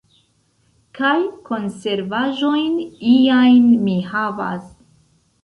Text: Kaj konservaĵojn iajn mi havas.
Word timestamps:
Kaj 0.99 1.11
konservaĵojn 1.49 2.73
iajn 3.11 3.69
mi 3.85 4.01
havas. 4.17 4.67